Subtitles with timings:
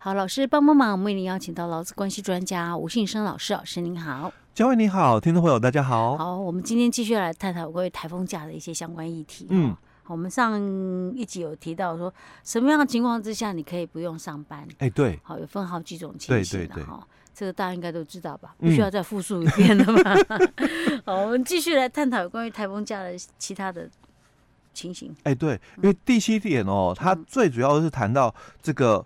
[0.00, 4.32] 好，老师帮帮忙，我们为您邀请到劳资关系专家吴信生老师，老师您好。
[4.54, 6.16] 嘉惠你好，听众朋友大家好。
[6.16, 9.48] 好，我们今天继续来探讨关于台风假的一些相关议题。
[9.50, 9.76] 嗯，
[10.06, 10.56] 我们上
[11.16, 12.14] 一集有提到说，
[12.44, 14.64] 什么样的情况之下你可以不用上班？
[14.78, 17.04] 哎，对，好，有分好几种情形的哈。
[17.34, 18.54] 这个大家应该都知道吧？
[18.56, 20.14] 不需要再复述一遍了吧？
[20.58, 23.90] 嗯、 好，我们继续来探讨有关于台风假的其他的
[24.72, 25.12] 情形。
[25.24, 29.04] 哎，对，因为第七点哦，它最主要是谈到这个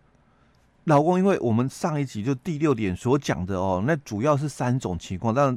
[0.84, 5.56] 劳工，因为我们上一集就第六点所讲的哦，那主要是三种情况，但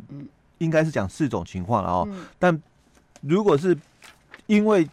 [0.60, 2.08] 应该是讲四种情况了哦。
[2.38, 2.62] 但
[3.22, 3.78] 如果是
[4.48, 4.88] 因为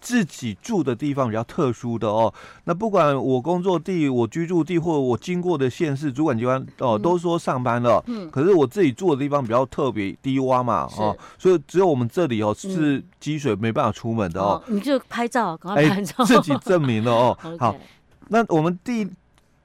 [0.00, 2.32] 自己住的地方比较特殊的哦，
[2.64, 8.02] 那不管我工作地、我居住地或者我经过的县市主管机关哦，都说上班了。
[8.06, 8.30] 嗯。
[8.30, 14.62] 可是我自己住的地方比较特别低洼嘛，哦，所以只有我们这里哦是积水没办法出门的哦。
[14.66, 17.38] 你就拍照，赶快拍照，自己证明了哦。
[17.58, 17.74] 好，
[18.28, 19.08] 那我们第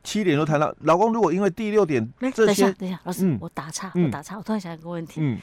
[0.03, 5.21] 七点就谈到，老公如果因为第六点这些，等一下，等一下，老师，我打岔，我打岔，我突然想一个问题。
[5.21, 5.39] 嗯。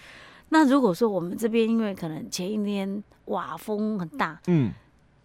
[0.51, 4.73] 那如果说我们这边因为可能前一天瓦风很大，嗯。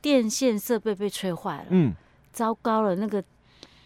[0.02, 1.93] 电线设备被吹坏了，嗯，
[2.33, 3.23] 糟糕了，那个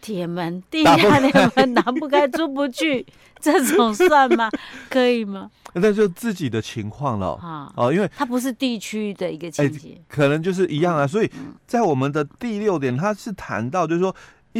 [0.00, 3.06] 铁门地下铁门打不开，出不去，
[3.38, 4.50] 这种算吗？
[4.90, 5.48] 可以吗？
[5.74, 11.06] 那就自己的情况了啊，哦，因为它不是地区的一个情节，欸，可能就是一样啊。
[11.06, 11.30] 所以
[11.68, 14.12] 在我们的第六点，它是谈到就是说，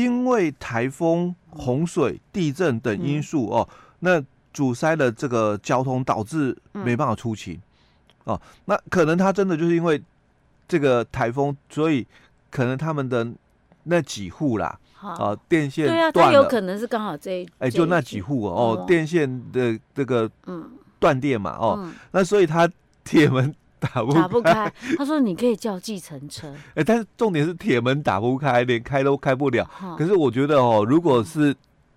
[0.02, 3.68] 因为台风、洪水、地震等因素哦，
[4.00, 7.60] 那阻塞了这个交通，导致没办法出勤。
[8.24, 10.02] 哦，那可能他真的就是因为。
[10.70, 12.06] 这个台风，所以
[12.50, 13.26] 可能他们的
[13.84, 20.70] 那几户啦，啊，电线对啊，它有可能是刚好这一，哎，就那几户哦，电线的这个嗯。
[21.00, 22.70] 断电嘛，哦，那所以他
[23.02, 29.68] 铁门打不打不开，他说你可以叫计程车， 哎，但是重点是铁门打不开，连开都开不了。
[29.96, 31.54] 可是我觉得哦，如果是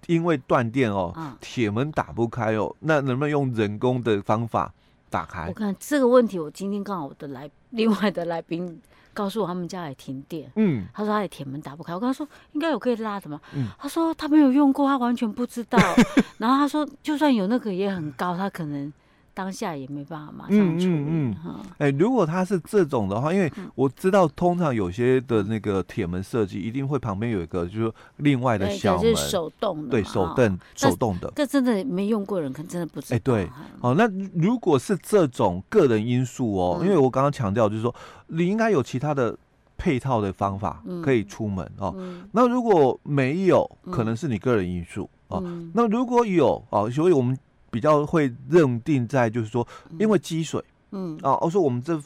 [0.08, 4.74] 因为断电哦，铁门打不开哦，那能不能用人工的方法？
[5.10, 8.80] 打开，我看这个问题，我今天刚好我的来另外的来宾
[9.14, 10.50] 告诉我，他们家也停电。
[10.56, 13.38] 嗯，他说他的铁门打不开，我跟他说应该有可以拉的嘛。
[13.54, 15.78] 嗯，他说他没有用过，他完全不知道。
[16.40, 18.94] 然后他说，就算有那个也很高，他可能。
[19.42, 20.94] 当下也没办法马上处理。
[20.94, 31.34] 嗯嗯哎，如果他是这种的话，因为我知道通常有些的那个铁门设计一定会旁边有一个就是另外的小门，是手动的，对，手动手动的。
[31.36, 33.16] 这真的没用过人，可能真的不知道。
[33.16, 33.50] 哎，对，
[33.80, 37.94] 哦，那如果是这种个人因素哦，因为我刚刚强调就是说，
[38.28, 39.36] 你应该有其他的
[39.76, 41.96] 配套的方法可以出门哦。
[42.32, 45.44] 那如果没有，可能是你个人因素哦。
[45.74, 47.36] 那如果有哦，所以我们。
[47.72, 49.68] 比较会认定在就是说，
[49.98, 52.00] 因为积水，嗯啊，我说我们这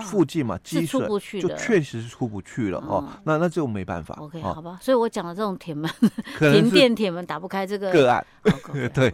[0.00, 1.00] 附近嘛，积水
[1.40, 3.04] 就确实是出不去了哦。
[3.24, 4.14] 那那这个没办法。
[4.20, 4.78] OK，好吧。
[4.80, 5.90] 所以我讲的这种铁门、
[6.38, 8.24] 停电铁门打不开这个个案，
[8.94, 9.12] 对。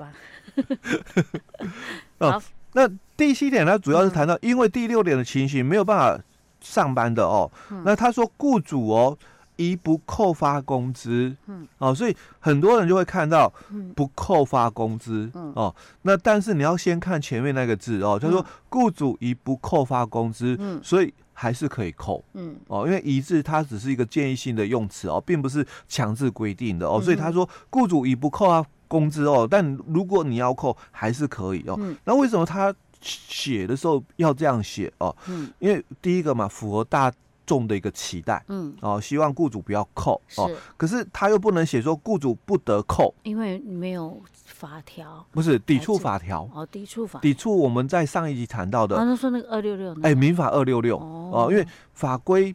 [2.21, 2.41] 好，
[2.75, 6.23] 那第七点呢，主要是谈到因为第六点的情形没有办法
[6.61, 7.51] 上班的哦。
[7.85, 9.19] 那他说雇主哦。
[9.57, 13.53] 一不扣发工资，嗯，哦，所以很多人就会看到
[13.95, 35.15] 不扣发工资，嗯，哦，那但是你要先看前面那个字哦，他说雇主一不扣发工资，嗯，所以还是可以扣，嗯，哦，因为一字它只是一个建议性的用词哦，并不是强制规定的哦，所以他说雇主一不扣发工资哦，但如果你要扣还是可以哦，那为什么他写的时候要这样写哦？
[35.29, 37.13] 嗯，因为第一个嘛，符合大。
[37.47, 52.55] 重的一个期待，嗯，哦，希望雇主不要扣，哦，可是他又不能写说雇主不得扣，因为没有法条，不是抵触法条，哦，抵触法，抵触我们在上一集谈到的，他说那个二六六，哎，民法二六六，哦，因为法规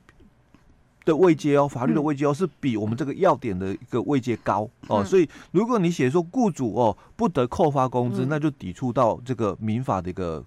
[1.06, 10.44] 的位阶哦，法律的位阶哦，是比我们这个要点的一个位阶高，哦，所以如果你写说雇主哦不得扣发工资，那就抵触到这个民法的一个。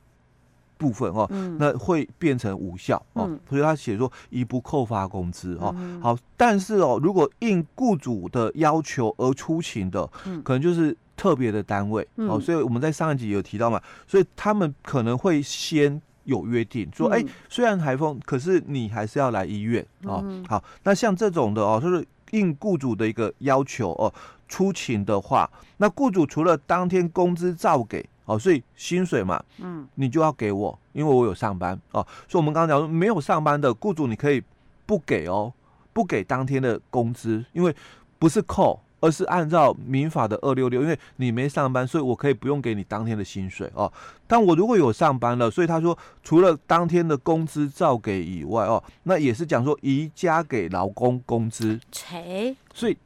[0.82, 1.28] 部分哦，
[1.60, 5.72] 那会变成无效哦，所以他写说一不扣发工资哦。
[6.02, 10.04] 好，但是哦，如果应雇主的要求而出勤的，
[10.42, 12.40] 可能就是特别的单位哦。
[12.40, 20.24] 所以我们在上一集有提到嘛，所以他们可能会先有约定说，哎，虽然台风，可是你还是要来医院哦。
[20.48, 24.12] 好，那像这种的哦，就是应雇主的一个要求哦，
[24.48, 28.04] 出勤的话，那雇主除了当天工资照给。
[28.32, 32.06] 哦，所以薪水嘛，嗯，你就要给我，因为我有上班哦。
[32.26, 34.42] 所以我们刚刚讲说，没有上班的雇主，你可以
[34.86, 35.52] 不给哦，
[35.92, 37.74] 不给当天的工资，因为
[38.18, 43.92] 不是扣，而是按照民法的二六六，因为你没上班，所以我可以不用给你当天的薪水哦。
[44.26, 51.78] 但我如果有上班了，所以他说除了当天的工资照给以外哦，那也是讲说宜加给劳工工资。
[51.90, 52.96] 谁，所以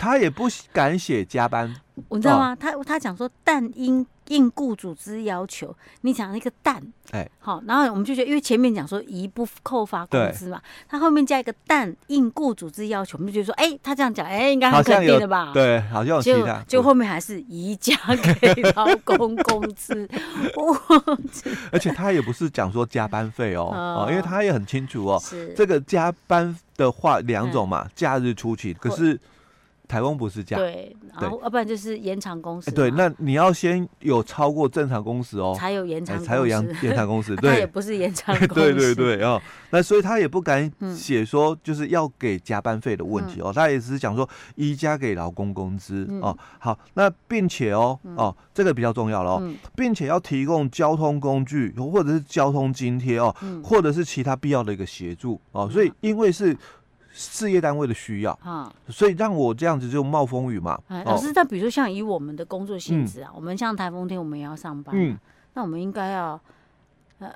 [0.00, 1.76] 他也不敢写加班，
[2.08, 2.56] 你知道吗？
[2.56, 10.58] 他他讲说，但因应雇主之要求，你讲那个但，哎，好，然后我们就觉得，因为前面讲说一不扣发工资嘛，
[10.88, 15.50] 他后面加一个但应雇主之要求，我们就觉得说，哎，他这样讲，哎，应该很肯定的吧？
[15.52, 17.94] 对，好像有其他，就后面还是宜加
[18.40, 20.08] 给劳工工资，
[21.70, 25.22] 而且他也不是讲说加班费哦，哦，因为他也很清楚哦，
[25.54, 29.20] 这个加班的话两种嘛，假日出勤，可是。
[29.90, 32.70] 台风不是这样，对，然后要不然就是延长工时。
[32.70, 37.34] 对，那你要先有超过正常工时哦，才有延长，才有延延长工时。
[37.42, 38.54] 对，也不是延长 工时。
[38.54, 46.38] 对对对哦，那所以他也不敢写说就是要给加班费的问题哦，他也只是讲说一加给劳工工资哦。
[46.60, 53.34] 好，那并且哦哦，这个比较重要了哦，并且要提供交通工具或者是交通津贴哦，
[53.64, 55.68] 或者是其他必要的一个协助哦。
[55.68, 56.56] 所以因为是。
[57.12, 58.32] 事业单位的需要。
[58.42, 60.80] 啊，所以让我这样子就冒风雨嘛。
[61.04, 65.18] 老师，那比如说像以我们的工作性质啊，我们像台风天我们也要上班，嗯，
[65.54, 66.40] 那我们应该要
[67.18, 67.28] 呃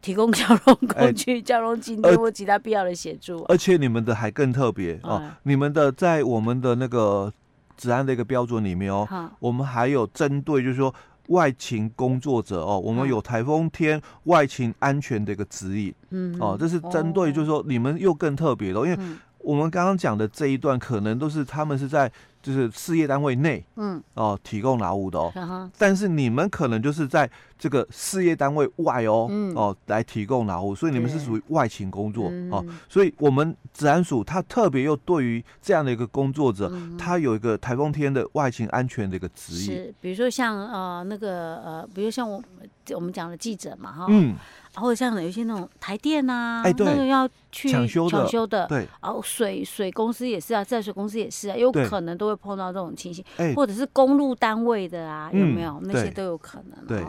[0.00, 3.44] 提供交通工具、交通津贴或其他必要的协助。
[3.48, 7.32] 而且你们的还更特别哦，你们的在我们的那个
[7.76, 10.94] 治安的一个标准里面哦，我们还有针对就是说。
[11.32, 18.98] 外勤工作者哦，我们有台风天外勤安全的一个指引，嗯，哦，这是针对就是说你们又更特别了，因为
[19.42, 22.10] 我们刚刚讲的这一段可能都是他们是在。
[22.42, 36.68] 就是事业单位内，嗯，哦，提供劳务的哦，嗯、但是你们可能就是在这个事业单位外哦，嗯、哦，来提供劳务，所以你们是属于外勤工作对哦，所以我们治安署它特别又对于这样的一个工作者，
[36.98, 42.42] 他、嗯、有一个台风天的外勤安全的一个指引，是，比如说像呃那个呃，比如像我
[42.90, 44.34] 我们讲的记者嘛，哈，嗯。
[44.74, 48.08] 或者像有一些那种台电啊，那个要去抢修
[48.46, 53.24] 的，对，然后水水公司也是啊，在水公司也是啊，有可能都会碰到这种情形，
[53.54, 56.86] 或者是公路单位的啊，有没有那些都有可能。
[56.86, 57.04] 对，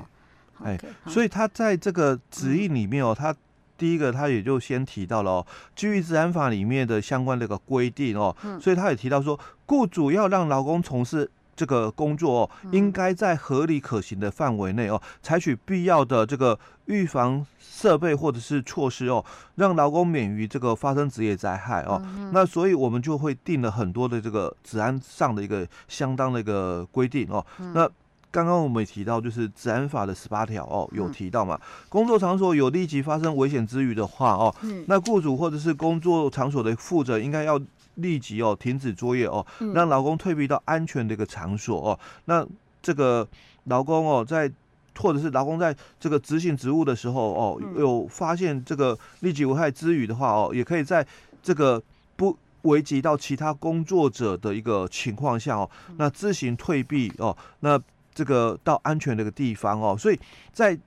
[0.62, 0.77] 哎，
[1.07, 3.33] 所以他在这个指引里面哦，他
[3.77, 11.30] 第一个他也就先提到了哦，基于治安法里面的相关的一个规定哦，所以他也提到说，雇主要让劳工从事。
[11.55, 19.23] 这个工作哦，应该在合理可行的范围内哦，采取必要的这个预防设备或者是措施哦，
[19.55, 22.01] 让劳工免于这个发生职业灾害哦。
[22.03, 27.45] 嗯、那所以我们就会定了很多的这个治安上的一个相当的一个规定哦。
[27.59, 27.89] 嗯、那
[28.31, 37.61] 刚刚我们也提到，就是治安法的十八条哦，有提到嘛，嗯、工作场所有立即发生危险之余的话哦，嗯、那雇主或者是工作场所的负责应该要。
[37.95, 42.00] 立即哦停止作业哦，让劳工退避到安全的一个场所哦。
[42.01, 42.48] 嗯、那
[42.81, 43.28] 这个
[43.66, 44.51] 劳工哦，在
[44.98, 51.06] 或者是劳工在这个执行职务的时候哦，有发现这个立即危害之余的话哦，也可以在
[51.42, 51.81] 这个
[52.16, 57.80] 不危及到其他工作者的一个情况下哦，那自行退避哦，那
[58.13, 59.95] 这个到安全的一个地方哦。
[59.98, 60.19] 所以
[60.51, 60.78] 在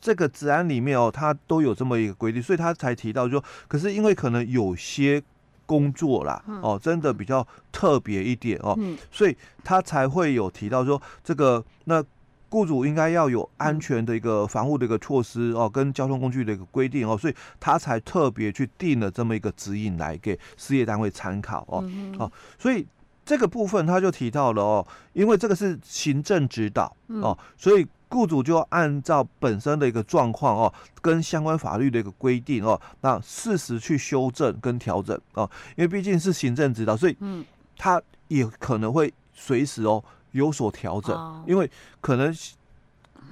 [0.00, 5.22] 这个治安里面哦，它都有这么一个规定，所以他才提到说，可是因为可能有些。
[5.66, 12.04] 工作啦，哦，真的比较特别一点哦，嗯、所以他才会有提到说，这个那
[12.48, 21.84] 雇主应该要有安全的一个防护的一个措施哦，跟交通工具的一个规定哦，所以他才特别去定了这么一个指引来给事业单位参考哦，
[22.18, 22.86] 哦，所以
[23.24, 27.86] 这个部分他就提到了哦，因为这个是行政指导哦，所以。
[28.08, 37.44] 雇主就要按照本身的一个状况哦，跟相关法律的一个规定哦，那适时去修正跟调整哦，因为毕竟是行政指导，所以嗯，
[37.76, 41.70] 他也可能会随时哦有所调整，因为
[42.00, 42.36] 可能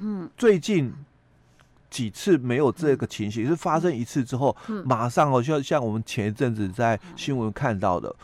[0.01, 0.29] 嗯。
[0.37, 0.93] 最近
[1.89, 8.15] 几次没有这个情形，是发生一次之后，马上哦，像像我们前一阵子在新闻看到的，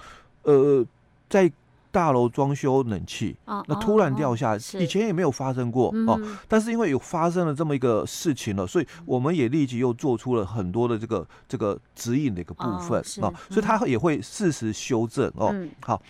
[0.43, 0.85] 呃，
[1.28, 1.52] 在。
[1.99, 6.17] 大楼装修冷气，那突然掉下，以前也没有发生过哦。
[6.47, 13.35] 但是因为有发生了这么一个事情了，所以我们也立即又做出了很多的这个这个指引的一个部分啊。
[13.50, 15.52] 所以他也会适时修正哦。
[15.81, 16.00] 好，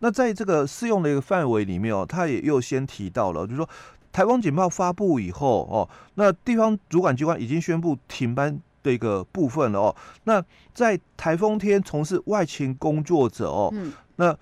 [0.00, 3.66] 那在这个适用的一个范围里面哦，他也又先提到了，就是说
[4.12, 9.96] 台风警报发布以后哦，那地方主管机关已经宣布停班的一个部分了哦。
[10.24, 13.72] 那在台风天从事外勤工作者哦，
[14.16, 14.36] 那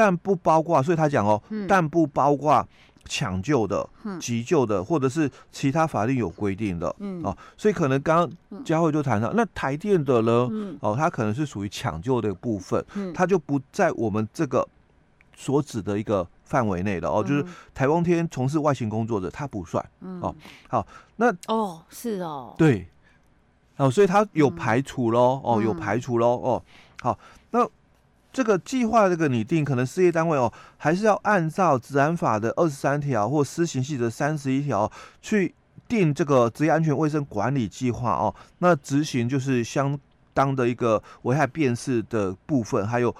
[0.00, 2.66] 但不包括，所以他讲哦，嗯、但不包括
[3.04, 7.36] 抢救的、嗯、急救的，或者是其他法律有规定的、嗯、哦。
[7.54, 14.66] 所以可能刚刚佳慧就谈到，嗯、那台电的呢，嗯、哦，它可能是属于抢救的部分，嗯、它就不在我们这个
[15.36, 17.22] 所指的一个范围内的哦。
[17.22, 20.34] 嗯、就是台风天从事外勤工作者，他不算、嗯、哦。
[20.66, 22.88] 好，那哦是哦，对，
[23.76, 26.62] 哦，所以他有排除喽，嗯、哦，有排除喽，哦，
[27.02, 27.18] 好，
[27.50, 27.68] 那。
[28.32, 35.52] 这个计划这个拟定，可能事业单位哦，还是要按照《治安法》的二十三条或施行细则三十一条去
[35.88, 38.32] 定这个职业安全卫生管理计划哦。
[38.58, 39.98] 那执行就是相
[40.32, 43.14] 当的一个危害辨识的部分，还有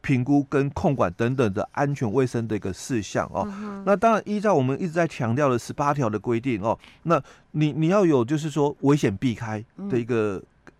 [0.00, 3.44] 评估跟控管等等的安全卫生的一个事项哦。
[3.48, 10.72] 嗯、那当然依照我们一直在强调的十八条的规定哦，那你你要有就是说危险避开的一个、嗯、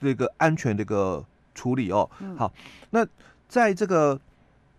[0.00, 1.24] 这个安全的一个。
[1.54, 2.52] 处理哦，好，
[2.90, 3.06] 那
[3.48, 4.18] 在这个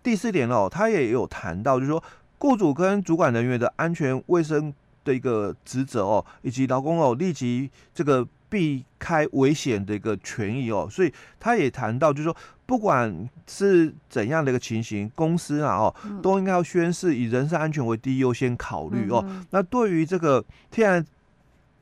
[0.02, 2.04] 第四点哦，他也有谈到，就是说
[2.38, 19.24] 雇主跟主管人员的安全卫生的一个职责哦，以及劳工哦立即这个避开危险的一个权益哦，所以他也谈到，就是说不管是怎样的一个情形，公司啊哦都应该要宣誓以人身安全为第一优先考虑哦。
[19.52, 21.06] 那对于这个天然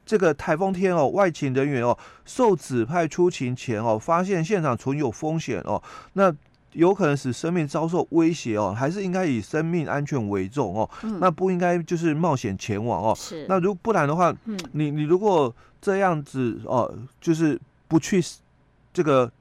[0.06, 5.82] 这个台风天哦，外勤人员哦，受指派出勤前哦，发现现场存有风险哦，
[6.14, 6.34] 那
[6.74, 13.14] 有可能使生命遭受威胁哦，还是应该以生命安全为重哦，嗯、那不应该就是冒险前往哦。
[13.16, 13.46] 是。
[13.48, 18.24] 那如不然的话，嗯、你你如果这样子哦，就是不去
[18.94, 19.32] 这个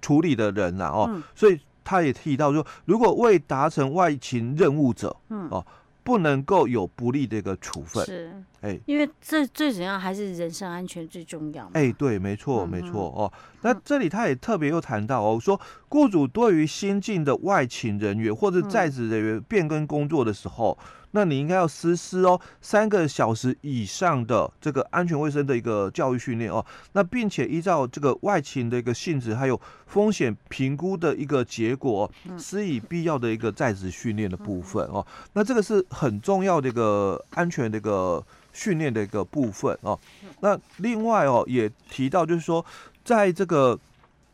[0.00, 5.64] 处理的人呐哦，嗯、所以他也提到说，如果未达成外勤任务者，嗯哦。
[6.08, 11.66] 不能够有不利的一个处分，是，哎、欸，因为这最主要还是人身安全最重要。
[11.74, 13.30] 哎、欸，对，没错，没错哦。
[13.60, 15.60] 那这里他也特别又谈到哦，说
[15.90, 20.78] 雇主对于新进的外勤人员或者在职人员变更工作的时候。
[21.12, 26.64] 那你应该要实施哦，三个小时以上的这个安全卫生的一个教育训练哦。
[26.92, 35.04] 那并且依照这个外勤的一个性质，还有风险评估的一个结果，施以必要的一个在职训练的部分哦。
[35.32, 38.22] 那这个是很重要的一个安全的一个
[38.52, 39.98] 训练的一个部分哦。
[40.40, 42.64] 那另外哦，也提到就是说，
[43.02, 43.78] 在这个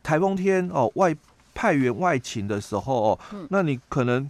[0.02, 1.14] 台风天哦，外
[1.54, 3.18] 派员外勤的时候哦，
[3.50, 4.28] 那你可能。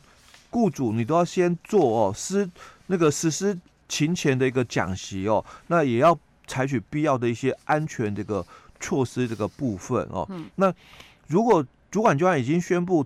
[0.54, 2.48] 雇主，你都要先做哦，施
[2.86, 3.58] 那个实施
[3.88, 8.46] 勤前的一个讲习哦，那也要采取必要的一些安全这个
[8.78, 10.24] 措施这个部分哦。
[10.30, 10.72] 嗯、那
[11.26, 13.04] 如果主管机关已经宣布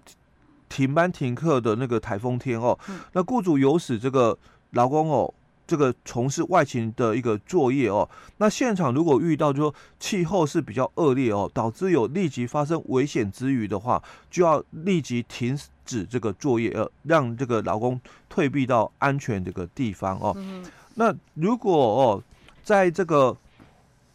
[0.69, 4.37] 停班停课的那个台风天哦，嗯、那雇主有使这个
[4.73, 5.33] 劳工哦。
[5.67, 15.55] 这个从事外勤的一个作业哦，那现场如果遇到就说气候是比较恶劣哦，导致有立即发生危险之余的话，就要立即停
[15.89, 20.35] 止这个作业，呃，让这个劳工退避到安全这个地方哦。
[20.37, 20.63] 嗯、
[20.97, 22.23] 那如果哦，
[22.63, 23.35] 在这个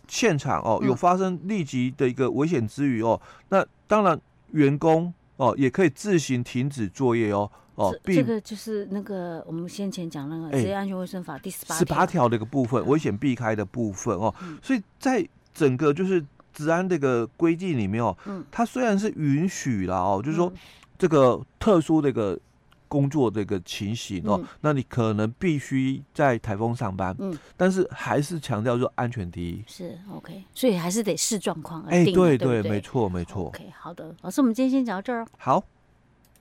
[0.07, 4.19] 现场哦有发生立即的一个危险之余哦，嗯、那当然
[4.51, 7.49] 员工哦也可以自行停止作业哦。
[7.75, 14.31] 哦，这个就是那个我们先前讲那个《职业安全卫生法》第十八十八条的一个部分，危险避开的部分哦。
[14.43, 20.53] 嗯、所以在整个就是治安这个规定里面哦，嗯、它虽然是允许了哦，就是说
[21.03, 22.39] 这个特殊的一个
[22.87, 29.61] 工作的一个情形哦，嗯、那你可能必须在台风上班，嗯，但是还是强调说安全第一。
[29.67, 31.99] 是 OK，所以还是得视状况而定。
[31.99, 33.47] 哎，对对，对对没错没错。
[33.47, 35.27] OK，好的，老师，我们今天先讲到这儿。
[35.37, 35.61] 好。